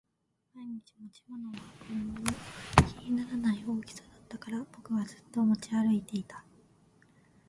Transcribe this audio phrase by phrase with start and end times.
[0.55, 2.33] 毎日持ち運んでも
[3.03, 6.43] 気にならない大きさだったから僕はずっと持ち歩いていた